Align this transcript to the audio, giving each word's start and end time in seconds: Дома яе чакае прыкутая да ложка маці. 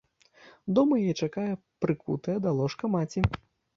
Дома 0.77 0.99
яе 1.03 1.13
чакае 1.27 1.51
прыкутая 1.85 2.37
да 2.47 2.55
ложка 2.61 2.85
маці. 2.99 3.29